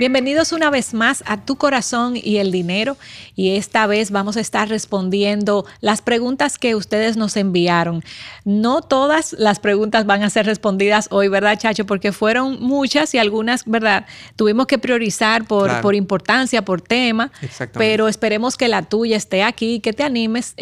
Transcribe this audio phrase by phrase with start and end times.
[0.00, 2.96] Bienvenidos una vez más a Tu Corazón y el Dinero
[3.36, 8.02] y esta vez vamos a estar respondiendo las preguntas que ustedes nos enviaron.
[8.46, 11.84] No todas las preguntas van a ser respondidas hoy, ¿verdad, Chacho?
[11.84, 14.06] Porque fueron muchas y algunas, ¿verdad?
[14.36, 17.30] Tuvimos que priorizar por, por importancia, por tema,
[17.74, 20.54] pero esperemos que la tuya esté aquí, que te animes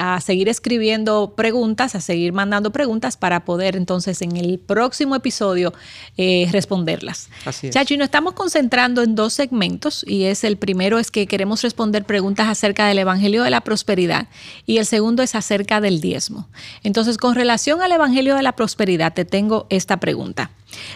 [0.00, 5.72] a seguir escribiendo preguntas, a seguir mandando preguntas para poder entonces en el próximo episodio
[6.16, 7.28] eh, responderlas.
[7.44, 7.74] Así es.
[7.74, 11.62] Chacho, y nos estamos concentrando en dos segmentos y es el primero es que queremos
[11.62, 14.28] responder preguntas acerca del Evangelio de la Prosperidad
[14.64, 16.48] y el segundo es acerca del diezmo.
[16.82, 20.50] Entonces, con relación al Evangelio de la Prosperidad, te tengo esta pregunta.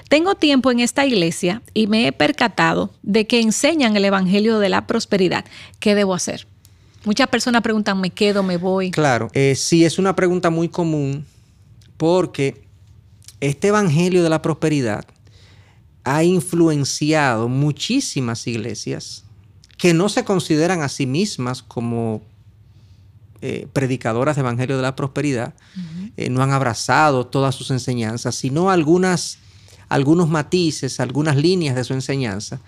[0.09, 4.71] Tengo tiempo en esta iglesia y me he percatado de que enseñan el Evangelio de
[4.71, 5.45] la Prosperidad.
[5.79, 6.46] ¿Qué debo hacer?
[7.05, 8.93] Muchas personas preguntan, ¿me quedo, me voy?
[8.93, 11.27] Claro, eh, sí, es una pregunta muy común
[11.99, 12.65] porque
[13.40, 15.05] este Evangelio de la Prosperidad
[16.05, 19.24] ha influenciado muchísimas iglesias
[19.77, 22.23] que no se consideran a sí mismas como
[23.41, 25.52] eh, predicadoras de Evangelio de la Prosperidad,
[26.16, 29.38] eh, no han abrazado todas sus enseñanzas, sino algunas,
[29.88, 32.61] algunos matices, algunas líneas de su enseñanza.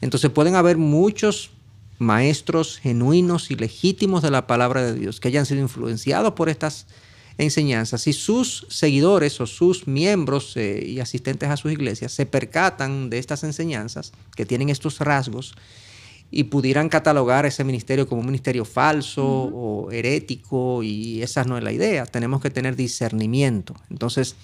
[0.00, 1.50] Entonces pueden haber muchos
[1.98, 6.86] maestros genuinos y legítimos de la palabra de Dios que hayan sido influenciados por estas
[7.38, 13.10] enseñanzas, y sus seguidores o sus miembros eh, y asistentes a sus iglesias se percatan
[13.10, 15.54] de estas enseñanzas que tienen estos rasgos
[16.30, 21.64] y pudieran catalogar ese ministerio como un ministerio falso o herético y esa no es
[21.64, 22.06] la idea.
[22.06, 23.74] Tenemos que tener discernimiento.
[23.90, 24.34] Entonces,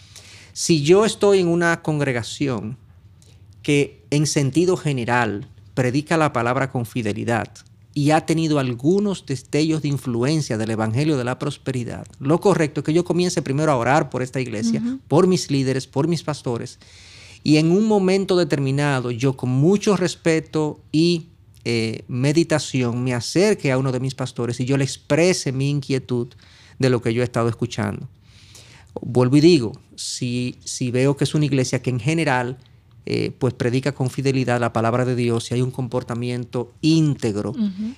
[0.52, 2.76] si yo estoy en una congregación
[3.62, 7.48] que en sentido general predica la palabra con fidelidad,
[7.92, 12.86] y ha tenido algunos destellos de influencia del Evangelio de la Prosperidad, lo correcto es
[12.86, 16.78] que yo comience primero a orar por esta iglesia, por mis líderes, por mis pastores,
[17.42, 21.26] y en un momento determinado yo con mucho respeto y
[21.64, 26.28] eh, meditación me acerque a uno de mis pastores y yo le exprese mi inquietud
[26.78, 28.08] de lo que yo he estado escuchando.
[29.02, 32.58] Vuelvo y digo, si, si veo que es una iglesia que en general
[33.12, 37.56] eh, pues predica con fidelidad la palabra de Dios y hay un comportamiento íntegro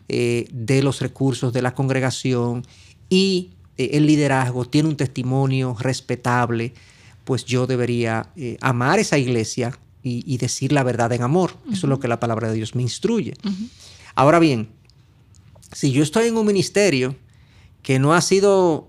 [0.08, 2.66] eh, de los recursos de la congregación
[3.10, 6.72] y eh, el liderazgo tiene un testimonio respetable,
[7.24, 8.30] pues yo debería
[8.62, 11.58] amar esa iglesia y, decir la verdad en amor.
[11.66, 13.34] Eso es lo que la palabra de Dios me instruye.
[14.14, 14.70] Ahora bien,
[15.72, 17.16] si yo estoy en un ministerio
[17.82, 18.88] que no ha sido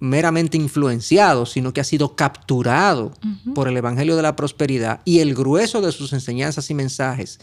[0.00, 3.12] meramente influenciado, sino que ha sido capturado
[3.54, 7.40] por el Evangelio de la Prosperidad y el grueso de sus enseñanzas y mensajes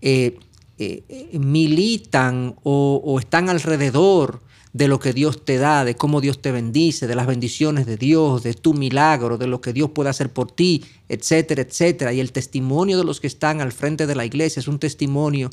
[0.00, 0.38] eh,
[0.78, 4.40] eh, militan o, están alrededor
[4.72, 7.96] de lo que Dios te da, de cómo Dios te bendice, de las bendiciones de
[7.96, 12.12] Dios, de tu milagro, de lo que Dios puede hacer por ti, etcétera, etcétera.
[12.12, 15.50] Y el testimonio de los que están al frente de la iglesia es un testimonio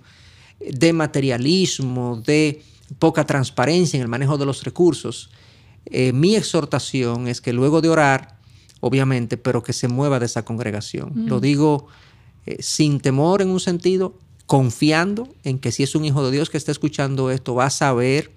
[0.60, 2.62] de materialismo, de
[3.00, 5.32] poca transparencia en el manejo de los recursos.
[5.86, 8.38] Eh, mi exhortación es que luego de orar,
[8.80, 11.28] obviamente, pero que se mueva de esa congregación.
[11.28, 11.88] Lo digo
[12.46, 16.50] eh, sin temor en un sentido, confiando en que si es un hijo de Dios
[16.50, 18.32] que está escuchando esto, va a saber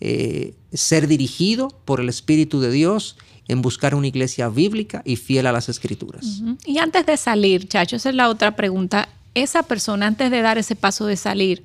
[0.00, 3.16] eh, ser dirigido por el Espíritu de Dios
[3.48, 6.42] en buscar una iglesia bíblica y fiel a las escrituras.
[6.64, 9.08] Y antes de salir, Chacho, esa es la otra pregunta.
[9.34, 11.64] Esa persona, antes de dar ese paso de salir,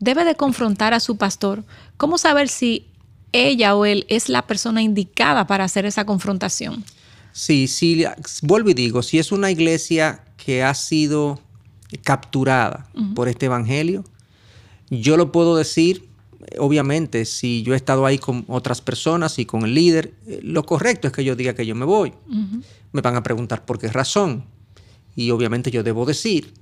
[0.00, 1.64] debe de confrontar a su pastor.
[1.96, 2.86] ¿Cómo saber si
[3.32, 6.84] ella o él es la persona indicada para hacer esa confrontación.
[7.32, 8.04] Sí, sí,
[8.42, 11.40] vuelvo y digo, si es una iglesia que ha sido
[12.02, 14.04] capturada por este evangelio,
[14.90, 16.08] yo lo puedo decir,
[16.58, 20.64] obviamente, si yo he estado ahí con otras personas y con el líder, eh, lo
[20.64, 22.12] correcto es que yo diga que yo me voy.
[22.92, 24.44] Me van a preguntar por qué razón.
[25.14, 26.54] Y obviamente yo debo decir,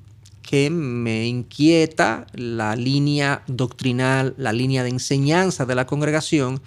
[0.47, 6.63] que me inquieta la línea doctrinal, la línea de enseñanza de la congregación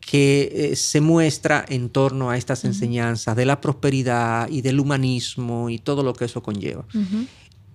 [0.00, 5.70] que eh, se muestra en torno a estas enseñanzas de la prosperidad y del humanismo
[5.70, 6.84] y todo lo que eso conlleva.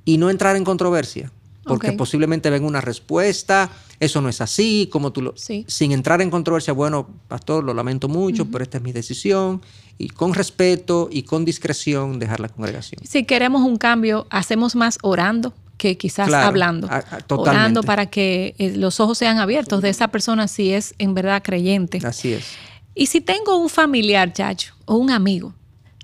[0.03, 1.31] Y no entrar en controversia,
[1.63, 3.71] porque posiblemente venga una respuesta,
[4.01, 5.33] eso no es así, como tú lo...
[5.37, 9.61] Sin entrar en controversia, bueno, pastor, lo lamento mucho, pero esta es mi decisión,
[9.97, 13.01] y con respeto y con discreción dejar la congregación.
[13.05, 16.89] Si queremos un cambio, hacemos más orando que quizás hablando.
[17.29, 21.41] orando para que eh, los ojos sean abiertos de esa persona si es en verdad
[21.43, 21.99] creyente.
[22.03, 22.45] Así es.
[22.95, 25.53] Y si tengo un familiar, chacho, o un amigo,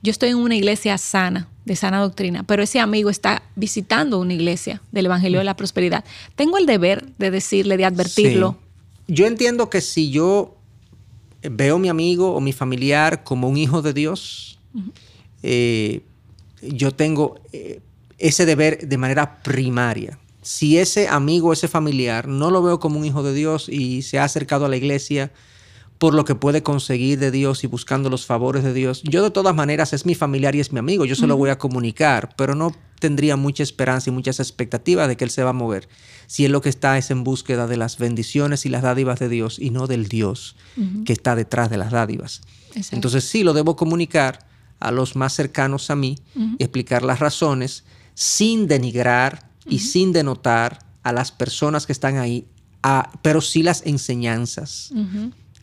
[0.04, 4.34] yo estoy en una iglesia sana, de sana doctrina, pero ese amigo está visitando una
[4.34, 6.04] iglesia del Evangelio de la Prosperidad.
[6.36, 8.58] Tengo el deber de decirle, de advertirlo.
[9.08, 10.56] Yo entiendo que si yo
[11.50, 14.60] veo a mi amigo o mi familiar como un hijo de Dios,
[15.42, 16.02] eh,
[16.62, 17.82] yo tengo eh,
[18.18, 20.18] ese deber de manera primaria.
[20.42, 24.20] Si ese amigo, ese familiar, no lo veo como un hijo de Dios y se
[24.20, 25.32] ha acercado a la iglesia
[25.98, 29.32] por lo que puede conseguir de Dios y buscando los favores de Dios, yo de
[29.32, 32.36] todas maneras es mi familiar y es mi amigo, yo se lo voy a comunicar,
[32.36, 35.90] pero no tendría mucha esperanza y muchas expectativas de que él se va a mover
[36.26, 39.28] si él lo que está es en búsqueda de las bendiciones y las dádivas de
[39.28, 40.56] Dios y no del Dios
[41.04, 42.40] que está detrás de las dádivas.
[42.92, 44.48] Entonces sí lo debo comunicar
[44.80, 46.18] a los más cercanos a mí
[46.58, 47.84] y explicar las razones
[48.14, 52.48] sin denigrar y sin denotar a las personas que están ahí,
[53.22, 54.94] pero sí las enseñanzas.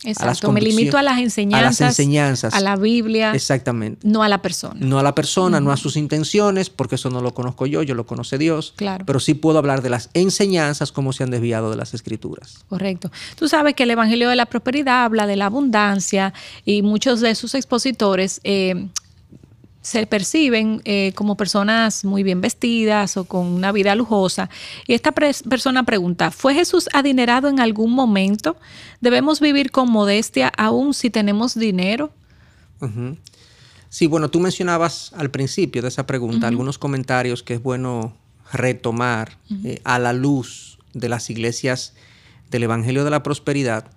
[0.03, 1.81] Exacto, me limito a las enseñanzas.
[1.81, 2.53] A las enseñanzas.
[2.53, 3.33] A la Biblia.
[3.33, 4.07] Exactamente.
[4.07, 4.79] No a la persona.
[4.79, 7.93] No a la persona, no a sus intenciones, porque eso no lo conozco yo, yo
[7.93, 8.73] lo conoce Dios.
[8.75, 9.05] Claro.
[9.05, 12.65] Pero sí puedo hablar de las enseñanzas, cómo se han desviado de las escrituras.
[12.67, 13.11] Correcto.
[13.35, 16.33] Tú sabes que el Evangelio de la Prosperidad habla de la abundancia
[16.65, 18.87] y muchos de sus expositores eh,
[19.81, 24.49] se perciben eh, como personas muy bien vestidas o con una vida lujosa.
[24.87, 28.57] Y esta persona pregunta, ¿fue Jesús adinerado en algún momento?
[28.99, 32.11] ¿Debemos vivir con modestia aún si tenemos dinero?
[33.89, 38.15] Sí, bueno, tú mencionabas al principio de esa pregunta algunos comentarios que es bueno
[38.53, 41.93] retomar eh, a la luz de las iglesias
[42.49, 43.91] del Evangelio de la Prosperidad.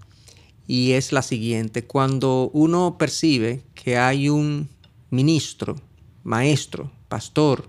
[0.66, 4.70] Y es la siguiente, cuando uno percibe que hay un
[5.10, 5.76] ministro,
[6.22, 7.68] maestro, pastor,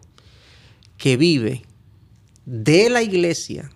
[0.98, 1.64] que vive
[2.46, 3.72] de la iglesia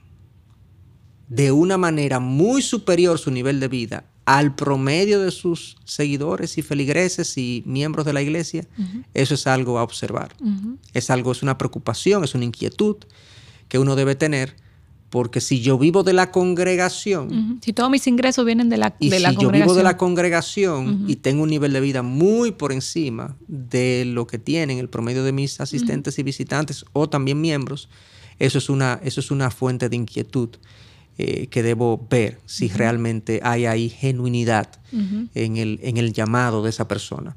[1.28, 6.62] de una manera muy superior su nivel de vida al promedio de sus seguidores y
[6.62, 8.68] feligreses y miembros de la iglesia,
[9.16, 10.36] eso es algo a observar.
[10.94, 12.98] Es algo, es una preocupación, es una inquietud
[13.68, 14.56] que uno debe tener
[15.10, 17.60] porque si yo vivo de la congregación.
[17.64, 21.06] Si todos mis ingresos vienen de la, y si yo vivo de la congregación.
[21.08, 25.24] y tengo un nivel de vida muy por encima de lo que tienen el promedio
[25.24, 27.90] de mis asistentes y visitantes o también miembros,
[28.38, 30.50] eso es una, eso es una fuente de inquietud
[31.18, 36.70] eh, que debo ver si realmente hay ahí genuinidad en, el, en el llamado de
[36.70, 37.36] esa persona.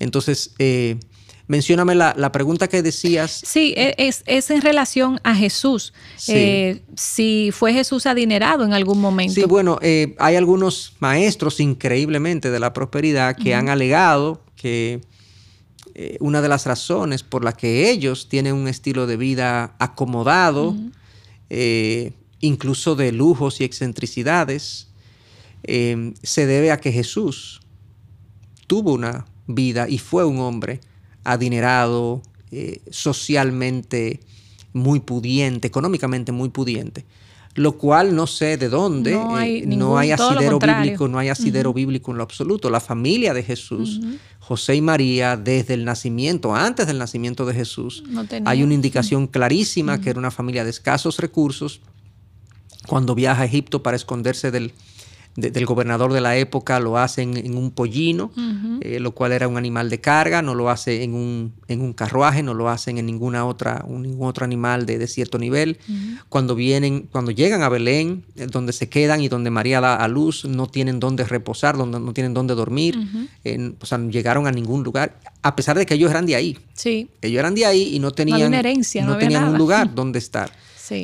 [0.00, 0.98] Entonces, eh,
[1.46, 3.42] Mencióname la, pregunta que decías.
[3.44, 5.92] Sí, e, es, en relación a Jesús.
[6.28, 9.34] Eh, si fue Jesús adinerado en algún momento.
[9.34, 15.02] Sí, bueno, eh, hay algunos maestros increíblemente de la prosperidad que han alegado que
[15.94, 20.74] eh, una de las razones por las que ellos tienen un estilo de vida acomodado,
[22.40, 24.88] incluso de lujos y excentricidades,
[25.62, 27.60] se debe a que Jesús
[28.66, 30.80] tuvo una vida y fue un hombre
[31.24, 34.20] adinerado, eh, socialmente
[34.72, 37.04] muy pudiente, económicamente muy pudiente.
[37.56, 42.10] Lo cual no sé de dónde, no hay, eh, asidero bíblico, no hay asidero bíblico
[42.10, 42.68] en lo absoluto.
[42.68, 44.00] La familia de Jesús,
[44.40, 48.02] José y María, desde el nacimiento, antes del nacimiento de Jesús,
[48.44, 51.80] hay una indicación clarísima que era una familia de escasos recursos.
[52.88, 54.72] Cuando viaja a Egipto para esconderse del,
[55.36, 58.30] del gobernador de la época lo hace en, un pollino,
[58.80, 61.92] eh, lo cual era un animal de carga, no lo hace en un, en un
[61.92, 65.78] carruaje, no lo hacen en ninguna otra, ningún otro animal de, cierto nivel.
[66.28, 70.06] Cuando vienen, cuando llegan a Belén, eh, donde se quedan y donde María da a
[70.06, 72.96] luz, no tienen dónde reposar, donde, no tienen dónde dormir,
[73.80, 76.58] o sea, no llegaron a ningún lugar, a pesar de que ellos eran de ahí.
[76.74, 77.10] Sí.
[77.20, 80.52] Ellos eran de ahí y no tenían, herencia, no, tenían un lugar donde estar.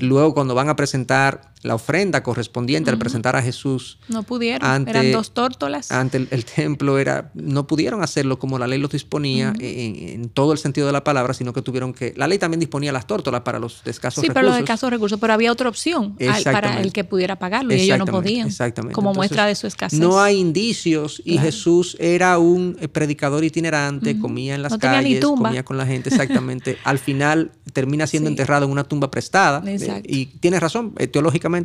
[0.02, 3.98] Luego, cuando van a presentar la ofrenda correspondiente al presentar a Jesús.
[4.08, 5.90] No pudieron, eran dos tórtolas.
[5.92, 10.58] Ante el, templo era, no pudieron hacerlo como la ley los disponía en, todo el
[10.58, 13.58] sentido de la palabra, sino que tuvieron que, la ley también disponía las tórtolas para
[13.58, 14.24] los escasos recursos.
[14.24, 17.80] Sí, para los escasos recursos, pero había otra opción para el que pudiera pagarlo y
[17.80, 18.46] ellos no podían.
[18.46, 18.94] Exactamente.
[18.94, 19.98] Como muestra de su escasez.
[19.98, 25.76] No hay indicios y Jesús era un predicador itinerante, comía en las calles, comía con
[25.76, 26.78] la gente, exactamente.
[26.84, 29.62] al final termina siendo enterrado en una tumba prestada.
[29.66, 31.06] Eh, y tiene razón, eh,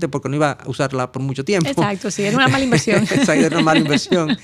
[0.09, 1.69] porque no iba a usarla por mucho tiempo.
[1.69, 3.05] Exacto, sí, era una mala inversión.
[3.27, 4.37] era una mala inversión.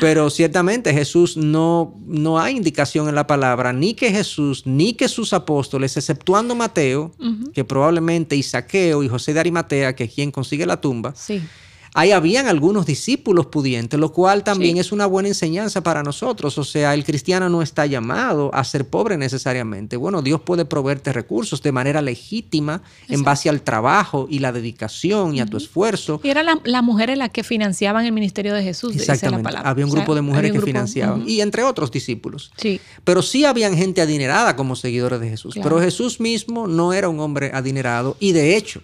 [0.00, 5.08] Pero ciertamente Jesús no, no hay indicación en la palabra, ni que Jesús, ni que
[5.08, 7.14] sus apóstoles, exceptuando Mateo,
[7.52, 11.42] que probablemente y Saqueo y José de Arimatea, que es quien consigue la tumba, sí
[11.96, 16.58] Ahí habían algunos discípulos pudientes, lo cual también es una buena enseñanza para nosotros.
[16.58, 19.96] O sea, el cristiano no está llamado a ser pobre necesariamente.
[19.96, 25.36] Bueno, Dios puede proveerte recursos de manera legítima en base al trabajo y la dedicación
[25.36, 26.20] y a tu esfuerzo.
[26.24, 28.96] Y eran las mujeres las que financiaban el ministerio de Jesús.
[28.96, 29.52] Exactamente.
[29.52, 31.22] la Había un grupo de mujeres que financiaban.
[31.28, 32.50] Y entre otros discípulos.
[32.56, 32.80] Sí.
[33.04, 35.54] Pero sí habían gente adinerada como seguidores de Jesús.
[35.62, 38.82] Pero Jesús mismo no era un hombre adinerado y de hecho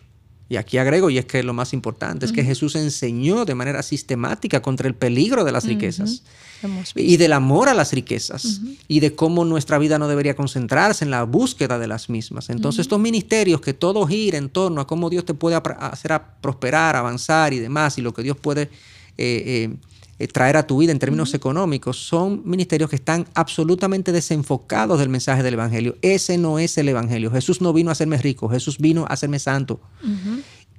[0.51, 3.85] Y aquí agrego, y es que lo más importante, es que Jesús enseñó de manera
[3.85, 6.25] sistemática contra el peligro de las riquezas
[6.97, 11.13] y del amor a las riquezas y de cómo nuestra vida no debería concentrarse en
[11.13, 12.51] la búsqueda de las mismas.
[12.51, 16.35] Entonces estos ministerios que todo gira en torno a cómo Dios te puede hacer a
[16.41, 18.63] prosperar, avanzar y demás, y lo que Dios puede...
[19.19, 19.77] Eh, eh,
[20.29, 25.43] traer a tu vida en términos económicos, son ministerios que están absolutamente desenfocados del mensaje
[25.43, 25.97] del Evangelio.
[26.03, 27.31] Ese no es el Evangelio.
[27.31, 29.81] Jesús no vino a hacerme rico, Jesús vino a hacerme santo.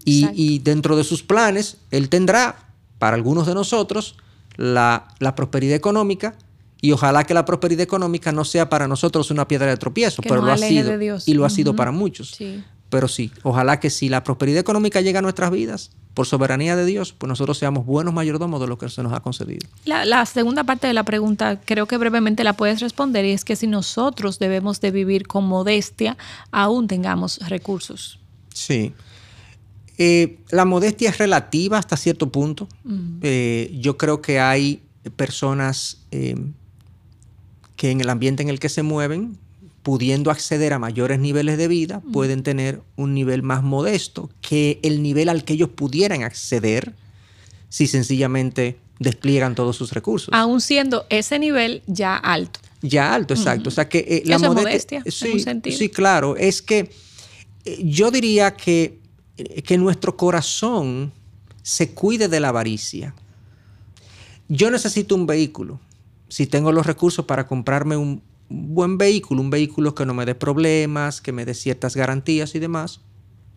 [0.05, 4.15] y, dentro de sus planes, Él tendrá para algunos de nosotros
[4.57, 6.36] la, prosperidad económica,
[6.83, 10.41] y ojalá que la prosperidad económica no sea para nosotros una piedra de tropiezo, pero
[10.41, 10.91] lo ha sido.
[11.25, 12.38] Y lo ha sido para muchos.
[12.91, 16.86] Pero sí, ojalá que si la prosperidad económica llega a nuestras vidas, por soberanía de
[16.86, 19.65] Dios, pues nosotros seamos buenos mayordomos de lo que se nos ha concedido.
[19.86, 23.55] La, segunda parte de la pregunta creo que brevemente la puedes responder y es que
[23.55, 26.17] si nosotros debemos de vivir con modestia,
[26.51, 28.19] aún tengamos recursos.
[28.53, 28.93] Sí.
[29.98, 32.67] Eh, la modestia es relativa hasta cierto punto.
[33.21, 34.83] Eh, yo creo que hay
[35.15, 36.36] personas eh,
[37.77, 39.38] que en el ambiente en el que se mueven
[39.84, 45.02] pudiendo acceder a mayores niveles de vida, pueden tener un nivel más modesto que el
[45.02, 46.94] nivel al que ellos pudieran acceder
[47.70, 50.30] si sencillamente despliegan todos sus recursos.
[50.34, 52.60] Aún siendo ese nivel ya alto.
[52.82, 53.70] Ya alto, exacto.
[53.70, 56.36] O sea que eh, la modestia, sí, sí, claro.
[56.36, 56.92] Es que
[57.66, 59.00] eh, yo diría que,
[59.38, 61.12] eh, que nuestro corazón
[61.64, 63.16] se cuide de la avaricia.
[64.48, 65.80] Yo necesito un vehículo.
[66.28, 70.36] Si tengo los recursos para comprarme un, buen vehículo, un vehículo que no me dé
[70.36, 73.01] problemas, que me dé ciertas garantías y demás,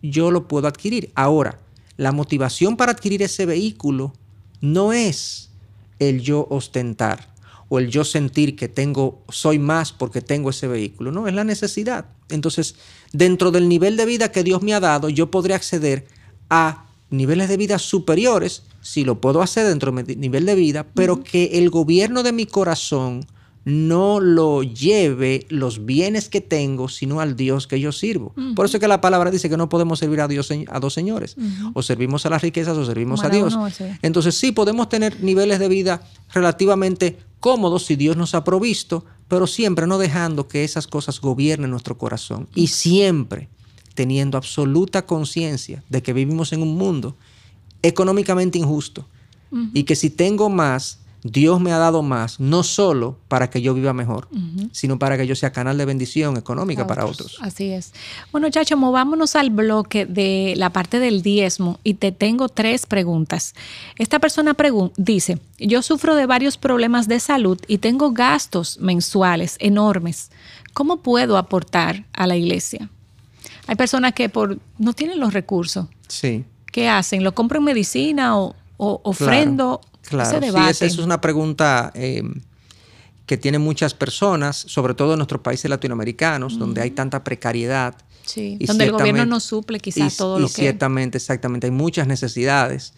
[0.01, 1.11] yo lo puedo adquirir.
[1.15, 1.59] Ahora,
[1.97, 4.13] la motivación para adquirir ese vehículo
[4.61, 5.51] no es
[5.99, 7.33] el yo ostentar
[7.69, 11.43] o el yo sentir que tengo soy más porque tengo ese vehículo, no, es la
[11.43, 12.05] necesidad.
[12.29, 12.75] Entonces,
[13.11, 16.07] dentro del nivel de vida que Dios me ha dado, yo podré acceder
[16.49, 20.85] a niveles de vida superiores si lo puedo hacer dentro de mi nivel de vida,
[20.93, 23.25] pero que el gobierno de mi corazón
[23.65, 28.31] no lo lleve los bienes que tengo, sino al Dios que yo sirvo.
[28.55, 30.93] Por eso es que la palabra dice que no podemos servir a, Dios, a dos
[30.93, 31.35] señores.
[31.73, 33.57] O servimos a las riquezas o servimos a Dios.
[34.03, 39.47] Entonces sí, podemos tener niveles de vida relativamente cómodos si Dios nos ha provisto, pero
[39.47, 42.47] siempre no dejando que esas cosas gobiernen nuestro corazón.
[42.53, 43.49] Y siempre
[43.95, 47.15] teniendo absoluta conciencia de que vivimos en un mundo
[47.81, 49.07] económicamente injusto.
[49.73, 53.73] Y que si tengo más, Dios me ha dado más, no solo para que yo
[53.73, 54.27] viva mejor,
[54.71, 57.39] sino para que yo sea canal de bendición económica para otros.
[57.41, 57.93] Así es.
[58.31, 63.55] Bueno, Chacho, movámonos al bloque de la parte del diezmo y te tengo tres preguntas.
[63.97, 64.55] Esta persona
[64.97, 70.29] dice, yo sufro de varios problemas de salud y tengo gastos mensuales enormes.
[70.73, 72.87] ¿Cómo puedo aportar a la iglesia?
[73.65, 75.87] Hay personas que por, no tienen los recursos.
[76.07, 76.45] Sí.
[76.71, 77.23] ¿Qué hacen?
[77.23, 79.81] ¿Lo compran medicina o, ofrendo?
[79.81, 80.15] Claro, sí,
[80.69, 82.23] esa es una pregunta eh,
[83.25, 87.95] que tienen muchas personas, sobre todo en nuestros países latinoamericanos, donde hay tanta precariedad.
[88.25, 92.93] Sí, donde el gobierno no suple quizás todo lo y ciertamente, exactamente, hay muchas necesidades.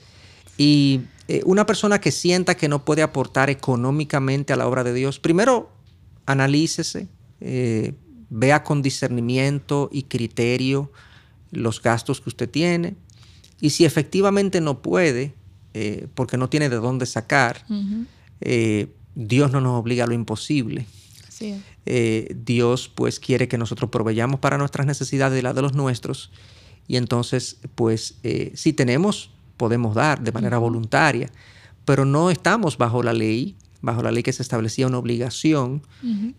[0.58, 4.94] Y eh, una persona que sienta que no puede aportar económicamente a la obra de
[4.94, 5.70] Dios, primero
[6.26, 7.08] analícese,
[7.42, 7.94] eh,
[8.30, 10.92] vea con discernimiento y criterio
[11.52, 12.96] los gastos que usted tiene.
[13.62, 15.34] Y si efectivamente no puede,
[15.80, 17.64] eh, porque no tiene de dónde sacar.
[18.42, 20.88] Eh, Dios no nos obliga a lo imposible.
[21.86, 26.32] Eh, Dios pues quiere que nosotros proveyamos para nuestras necesidades y las de los nuestros.
[26.88, 28.16] Y entonces pues
[28.56, 31.30] si tenemos, podemos dar de manera voluntaria,
[31.86, 35.84] pero no estamos bajo la ley, bajo la ley que se establecía una obligación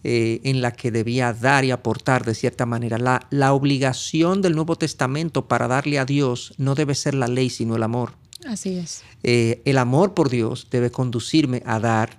[0.02, 2.98] en la que debía dar y aportar de cierta manera.
[2.98, 7.50] La, la obligación del Nuevo Testamento para darle a Dios no debe ser la ley,
[7.50, 8.14] sino el amor.
[8.46, 9.02] Así es.
[9.22, 12.18] Eh, el amor por Dios debe conducirme a dar,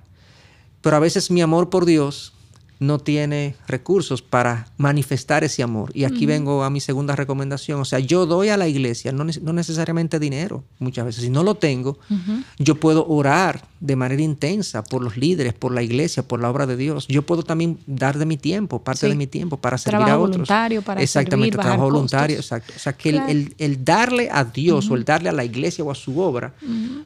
[0.81, 2.33] pero a veces mi amor por Dios
[2.79, 5.91] no tiene recursos para manifestar ese amor.
[5.93, 7.81] Y aquí vengo a mi segunda recomendación.
[7.81, 11.23] O sea, yo doy a la iglesia, no, necesariamente dinero, muchas veces.
[11.23, 11.99] Si no lo tengo,
[12.57, 16.65] yo puedo orar de manera intensa por los líderes, por la iglesia, por la obra
[16.65, 17.05] de Dios.
[17.09, 20.37] Yo puedo también dar de mi tiempo, parte de mi tiempo, para servir a otros.
[20.37, 22.73] voluntario, para Exactamente, servir, trabajo voluntario, exacto.
[22.75, 23.09] O sea, que
[23.57, 26.53] el, darle a Dios o el darle a la iglesia o a su obra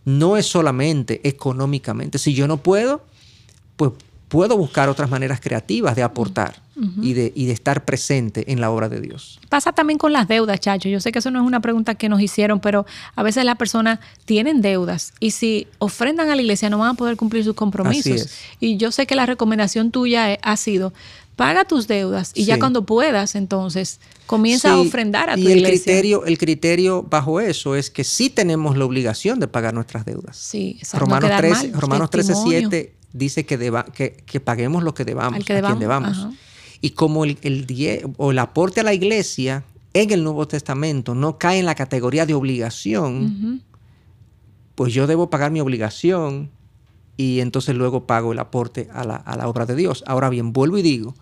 [0.05, 2.19] no es solamente económicamente.
[2.19, 3.01] Si yo no puedo,
[3.75, 3.91] pues
[4.33, 6.55] puedo buscar otras maneras creativas de aportar
[7.03, 9.39] y, de, y de estar presente en la obra de Dios.
[9.47, 10.89] Pasa también con las deudas, Chacho.
[10.89, 13.57] Yo sé que eso no es una pregunta que nos hicieron, pero a veces las
[13.57, 17.53] personas tienen deudas y si ofrendan a la iglesia no van a poder cumplir sus
[17.53, 18.27] compromisos.
[18.59, 20.93] Y yo sé que la recomendación tuya ha sido
[21.35, 25.59] paga tus deudas y ya cuando puedas, entonces comienza a ofrendar a tu y el
[25.59, 25.83] iglesia.
[25.83, 30.37] Criterio, el criterio bajo eso es que sí tenemos la obligación de pagar nuestras deudas.
[30.37, 35.61] Sí, Romanos, 13, Romanos 13, 7 dice que, deba, que, paguemos lo que debamos, a
[35.61, 36.27] quien debamos.
[36.81, 41.37] Y como el, el, o el aporte a la iglesia en el Nuevo Testamento no
[41.37, 43.63] cae en la categoría de obligación,
[44.75, 46.49] pues yo debo pagar mi obligación
[47.15, 50.03] y entonces luego pago el aporte a la, a la obra de Dios.
[50.07, 51.13] Ahora bien, vuelvo y digo,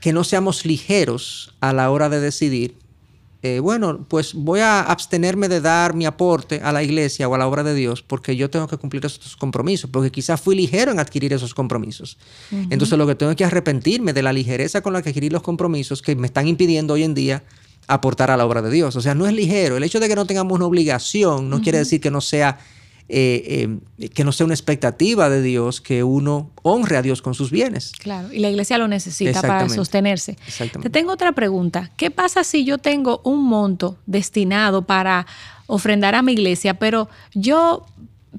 [0.00, 2.76] que no seamos ligeros a la hora de decidir,
[3.40, 7.38] eh, bueno, pues voy a abstenerme de dar mi aporte a la iglesia o a
[7.38, 10.90] la obra de Dios porque yo tengo que cumplir esos compromisos, porque quizás fui ligero
[10.90, 12.18] en adquirir esos compromisos.
[12.50, 16.02] Entonces lo que tengo que arrepentirme de la ligereza con la que adquirí los compromisos
[16.02, 17.44] que me están impidiendo hoy en día
[17.86, 18.96] aportar a la obra de Dios.
[18.96, 19.76] O sea, no es ligero.
[19.76, 22.58] El hecho de que no tengamos una obligación no quiere decir que no sea
[23.08, 27.34] eh, eh, que no sea una expectativa de Dios que uno honre a Dios con
[27.34, 27.92] sus bienes.
[27.98, 30.36] Claro, y la iglesia lo necesita para sostenerse.
[30.82, 31.90] Te tengo otra pregunta.
[31.96, 35.26] ¿Qué pasa si yo tengo un monto destinado para
[35.68, 37.86] ofrendar a mi iglesia, pero yo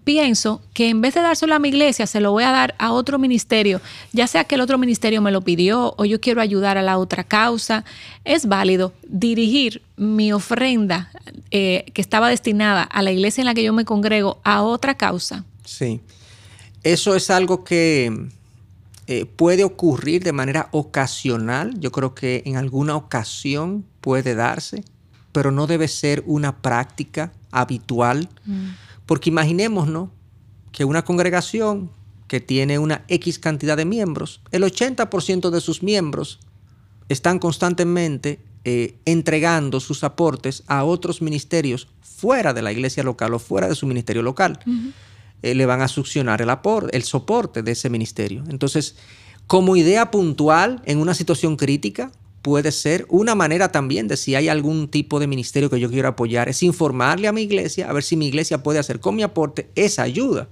[0.03, 2.91] pienso que en vez de dárselo a mi iglesia, se lo voy a dar a
[2.91, 3.81] otro ministerio,
[4.13, 6.97] ya sea que el otro ministerio me lo pidió o yo quiero ayudar a la
[6.97, 7.85] otra causa,
[8.25, 11.11] es válido dirigir mi ofrenda
[11.51, 14.95] eh, que estaba destinada a la iglesia en la que yo me congrego a otra
[14.95, 15.43] causa.
[15.65, 16.01] Sí,
[16.83, 18.29] eso es algo que
[19.07, 24.83] eh, puede ocurrir de manera ocasional, yo creo que en alguna ocasión puede darse,
[25.31, 28.29] pero no debe ser una práctica habitual.
[28.45, 28.67] Mm.
[29.09, 30.09] Porque imaginémonos
[30.71, 31.89] que una congregación
[32.27, 36.39] que tiene una X cantidad de miembros, el 80% de sus miembros
[37.09, 43.39] están constantemente eh, entregando sus aportes a otros ministerios fuera de la iglesia local o
[43.39, 44.59] fuera de su ministerio local.
[45.41, 48.43] Eh, le van a succionar el, aporte, el soporte de ese ministerio.
[48.47, 48.95] Entonces,
[49.47, 52.11] como idea puntual en una situación crítica,
[52.41, 56.07] puede ser una manera también de si hay algún tipo de ministerio que yo quiero
[56.07, 59.23] apoyar, es informarle a mi iglesia a ver si mi iglesia puede hacer con mi
[59.23, 60.47] aporte esa ayuda.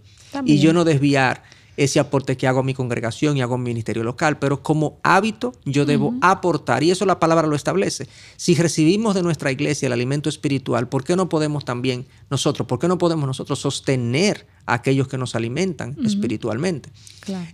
[0.46, 1.44] Y yo no desviar
[1.78, 5.00] ese aporte que hago a mi congregación y hago a mi ministerio local, pero como
[5.04, 8.08] hábito yo debo aportar y eso la palabra lo establece.
[8.36, 12.80] Si recibimos de nuestra iglesia el alimento espiritual, ¿por qué no podemos también nosotros, por
[12.80, 16.90] qué no podemos nosotros sostener a aquellos que nos alimentan espiritualmente?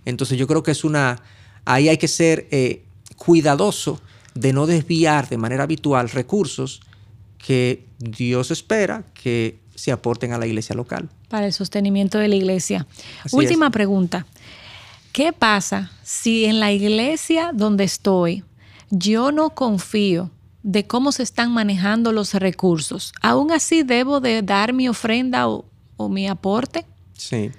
[0.06, 1.22] Entonces yo creo que es una,
[1.66, 2.82] ahí hay que ser eh,
[3.16, 4.00] cuidadoso
[4.34, 6.80] de no desviar de manera habitual recursos
[7.38, 11.08] que Dios espera que se aporten a la iglesia local.
[11.28, 12.86] Para el sostenimiento de la iglesia.
[13.32, 14.26] Última pregunta.
[15.12, 18.44] ¿Qué pasa si en la iglesia donde estoy
[18.90, 20.30] yo no confío
[20.62, 23.12] de cómo se están manejando los recursos?
[23.20, 25.64] ¿Aún así debo de dar mi ofrenda o,
[26.08, 26.84] mi aporte?
[27.16, 27.50] Sí.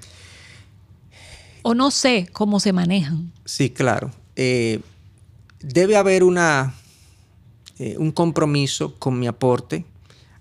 [1.61, 3.31] ¿O no sé cómo se manejan?
[3.45, 4.11] Sí, claro.
[4.35, 4.81] Eh,
[5.73, 6.75] debe haber una,
[7.79, 9.85] eh, un compromiso con mi aporte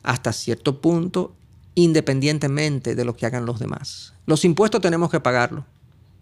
[0.03, 1.35] hasta cierto punto,
[1.75, 4.13] independientemente de lo que hagan los demás.
[4.27, 5.65] Los impuestos tenemos que pagarlo.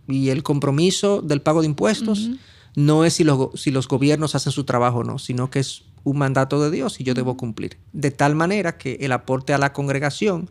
[0.08, 2.30] Y el compromiso del pago de impuestos
[2.74, 5.84] no es si los, si los gobiernos hacen su trabajo o no, sino que es
[6.04, 7.78] un mandato de Dios y yo debo cumplir.
[7.92, 10.48] De tal manera que el aporte a la congregación,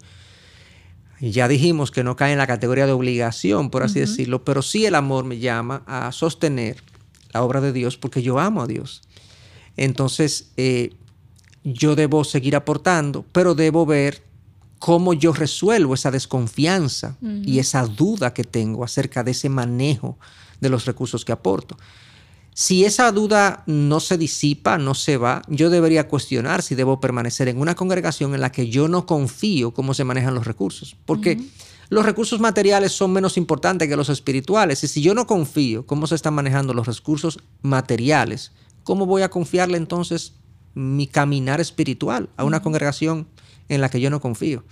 [1.20, 4.86] ya dijimos que no cae en la categoría de obligación, por así decirlo, pero sí
[4.86, 6.78] el amor me llama a sostener
[7.34, 9.02] la obra de Dios porque yo amo a Dios.
[9.78, 10.94] Entonces, eh,
[11.64, 14.24] yo debo seguir aportando, pero debo ver
[14.80, 20.18] cómo yo resuelvo esa desconfianza y esa duda que tengo acerca de ese manejo
[20.60, 21.78] de los recursos que aporto.
[22.54, 27.48] Si esa duda no se disipa, no se va, yo debería cuestionar si debo permanecer
[27.48, 30.98] en una congregación en la que yo no confío cómo se manejan los recursos.
[31.06, 31.40] Porque
[31.92, 34.82] los recursos materiales son menos importantes que los espirituales.
[34.86, 39.30] Y si yo no confío cómo se están manejando los recursos materiales, ¿cómo voy a
[39.30, 40.36] confiarle entonces
[40.74, 43.28] mi caminar espiritual a una congregación
[43.68, 44.64] en la que yo no confío?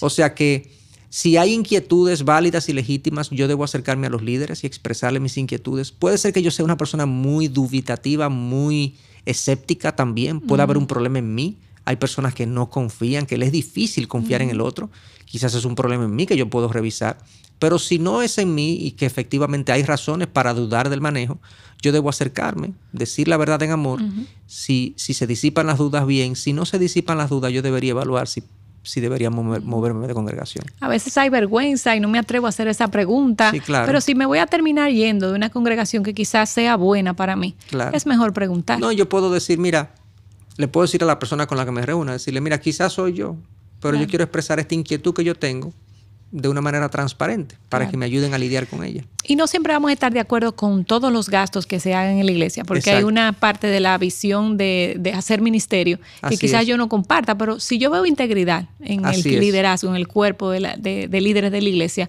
[0.00, 0.72] O sea que
[1.10, 5.38] si hay inquietudes válidas y legítimas, yo debo acercarme a los líderes y expresarle mis
[5.38, 5.92] inquietudes.
[5.92, 10.40] Puede ser que yo sea una persona muy dubitativa, muy escéptica también.
[10.40, 11.58] Puede haber un problema en mí.
[11.88, 14.90] Hay personas que no confían, que les es difícil confiar en el otro.
[15.24, 17.16] Quizás es un problema en mí que yo puedo revisar.
[17.58, 21.38] Pero si no es en mí y que efectivamente hay razones para dudar del manejo,
[21.80, 24.02] yo debo acercarme, decir la verdad en amor.
[24.46, 27.92] si, si se disipan las dudas bien, si no se disipan las dudas, yo debería
[27.92, 28.42] evaluar si
[28.82, 30.64] si debería moverme de congregación.
[30.80, 33.50] A veces hay vergüenza y no me atrevo a hacer esa pregunta.
[33.50, 33.86] Sí, claro.
[33.86, 37.36] Pero si me voy a terminar yendo de una congregación que quizás sea buena para
[37.36, 37.54] mí,
[37.92, 38.80] es mejor preguntar.
[38.80, 39.94] No, yo puedo decir, mira,
[40.58, 43.14] le puedo decir a la persona con la que me reúna, decirle, mira, quizás soy
[43.14, 43.36] yo,
[43.80, 45.72] pero yo quiero expresar esta inquietud que yo tengo
[46.32, 49.04] de una manera transparente para que me ayuden a lidiar con ella.
[49.24, 52.18] Y no siempre vamos a estar de acuerdo con todos los gastos que se hagan
[52.18, 56.66] en la iglesia, porque hay una parte de la visión de, hacer ministerio que quizás
[56.66, 61.08] yo no comparta, pero si yo veo integridad en el liderazgo, en el cuerpo de,
[61.08, 62.08] líderes de la iglesia,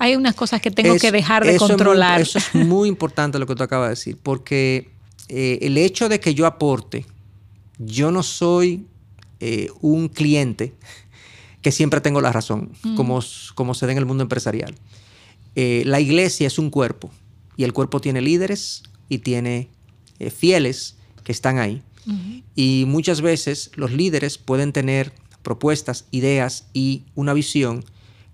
[0.00, 2.20] hay unas cosas que tengo que dejar de controlar.
[2.20, 4.90] eso es muy importante lo que tú acabas de decir, porque
[5.28, 7.06] eh, el hecho de que yo aporte,
[7.78, 8.86] yo no soy
[9.40, 10.74] eh, un cliente
[11.62, 12.94] que siempre tengo la razón, mm.
[12.94, 13.20] como,
[13.54, 14.74] como se da en el mundo empresarial.
[15.56, 17.10] Eh, la iglesia es un cuerpo
[17.56, 19.68] y el cuerpo tiene líderes y tiene
[20.18, 21.82] eh, fieles que están ahí.
[22.54, 27.82] Y muchas veces los líderes pueden tener propuestas, ideas y una visión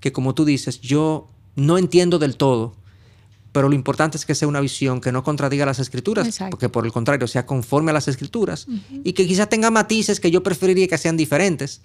[0.01, 2.75] que, como tú dices, yo no entiendo del todo,
[3.53, 6.87] pero lo importante es que sea una visión que no contradiga las escrituras, porque por
[6.87, 8.67] el contrario sea conforme a las escrituras
[9.05, 11.81] y que quizás tenga matices que yo preferiría que sean diferentes,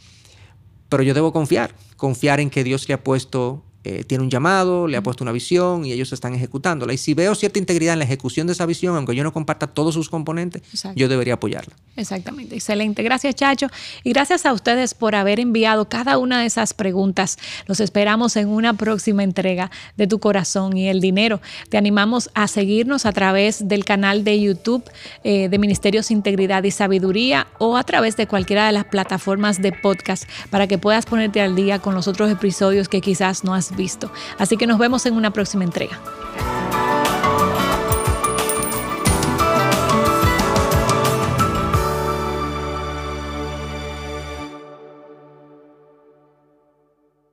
[0.90, 4.88] pero yo debo confiar, confiar en que Dios le ha puesto eh, tiene un llamado,
[4.88, 6.92] le ha puesto una visión y ellos están ejecutándola.
[6.92, 9.68] Y si veo cierta integridad en la ejecución de esa visión, aunque yo no comparta
[9.68, 10.64] todos sus componentes,
[10.96, 11.76] yo debería apoyarla.
[11.96, 13.04] Exactamente, excelente.
[13.04, 13.68] Gracias, Chacho.
[14.04, 17.38] Y gracias a ustedes por haber enviado cada una de esas preguntas.
[17.68, 21.40] Los esperamos en una próxima entrega de Tu Corazón y el Dinero.
[21.70, 24.84] Te animamos a seguirnos a través del canal de YouTube
[25.24, 29.72] eh, de Ministerios Integridad y Sabiduría o a través de cualquiera de las plataformas de
[29.72, 33.75] podcast para que puedas ponerte al día con los otros episodios que quizás no has
[33.76, 34.12] visto.
[34.38, 36.00] Así que nos vemos en una próxima entrega.